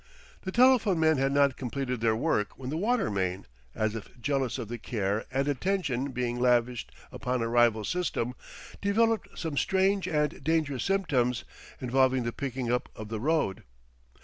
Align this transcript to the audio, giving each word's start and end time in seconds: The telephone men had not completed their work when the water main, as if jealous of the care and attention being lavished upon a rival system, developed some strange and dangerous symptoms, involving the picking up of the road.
The 0.41 0.51
telephone 0.51 0.99
men 0.99 1.17
had 1.19 1.31
not 1.31 1.57
completed 1.57 2.01
their 2.01 2.15
work 2.15 2.57
when 2.57 2.71
the 2.71 2.75
water 2.77 3.11
main, 3.11 3.45
as 3.75 3.93
if 3.93 4.19
jealous 4.19 4.57
of 4.57 4.67
the 4.67 4.79
care 4.79 5.25
and 5.29 5.47
attention 5.47 6.09
being 6.11 6.39
lavished 6.39 6.91
upon 7.11 7.43
a 7.43 7.47
rival 7.47 7.83
system, 7.85 8.33
developed 8.81 9.37
some 9.37 9.57
strange 9.57 10.07
and 10.07 10.43
dangerous 10.43 10.85
symptoms, 10.85 11.43
involving 11.79 12.23
the 12.23 12.33
picking 12.33 12.71
up 12.71 12.89
of 12.95 13.09
the 13.09 13.19
road. 13.19 13.61